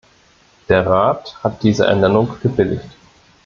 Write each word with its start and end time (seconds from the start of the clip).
Der 0.67 0.87
Rat 0.87 1.37
hat 1.43 1.61
diese 1.61 1.85
Ernennung 1.85 2.35
gebilligt. 2.41 2.89